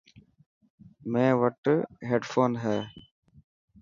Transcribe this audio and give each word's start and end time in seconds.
ميڻ 1.11 1.29
وٽ 1.41 1.63
هيڊفون 2.09 2.51
هي. 2.63 2.77